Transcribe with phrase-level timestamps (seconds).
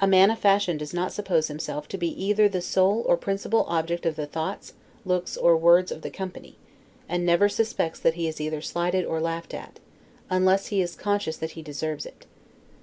[0.00, 3.64] A man of fashion does not suppose himself to be either the sole or principal
[3.68, 4.72] object of the thoughts,
[5.04, 6.56] looks, or words of the company;
[7.10, 9.78] and never suspects that he is either slighted or laughed at,
[10.30, 12.24] unless he is conscious that he deserves it.